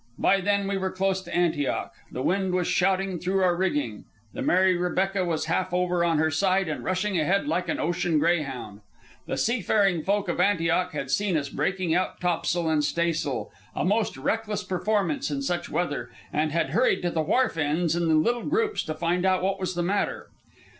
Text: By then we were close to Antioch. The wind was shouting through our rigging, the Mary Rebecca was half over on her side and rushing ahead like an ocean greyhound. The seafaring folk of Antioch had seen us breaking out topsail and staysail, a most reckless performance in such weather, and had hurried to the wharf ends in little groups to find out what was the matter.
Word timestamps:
By 0.17 0.41
then 0.41 0.67
we 0.67 0.77
were 0.79 0.89
close 0.89 1.21
to 1.21 1.35
Antioch. 1.35 1.93
The 2.11 2.23
wind 2.23 2.55
was 2.55 2.65
shouting 2.65 3.19
through 3.19 3.43
our 3.43 3.55
rigging, 3.55 4.05
the 4.33 4.41
Mary 4.41 4.75
Rebecca 4.75 5.23
was 5.23 5.45
half 5.45 5.71
over 5.75 6.03
on 6.03 6.17
her 6.17 6.31
side 6.31 6.67
and 6.67 6.83
rushing 6.83 7.19
ahead 7.19 7.47
like 7.47 7.69
an 7.69 7.79
ocean 7.79 8.17
greyhound. 8.17 8.81
The 9.27 9.37
seafaring 9.37 10.01
folk 10.01 10.27
of 10.27 10.39
Antioch 10.39 10.91
had 10.93 11.11
seen 11.11 11.37
us 11.37 11.49
breaking 11.49 11.93
out 11.93 12.19
topsail 12.19 12.67
and 12.67 12.83
staysail, 12.83 13.51
a 13.75 13.85
most 13.85 14.17
reckless 14.17 14.63
performance 14.63 15.29
in 15.29 15.43
such 15.43 15.69
weather, 15.69 16.09
and 16.33 16.51
had 16.51 16.71
hurried 16.71 17.03
to 17.03 17.11
the 17.11 17.21
wharf 17.21 17.55
ends 17.55 17.95
in 17.95 18.23
little 18.23 18.41
groups 18.41 18.81
to 18.85 18.95
find 18.95 19.23
out 19.23 19.43
what 19.43 19.59
was 19.59 19.75
the 19.75 19.83
matter. 19.83 20.29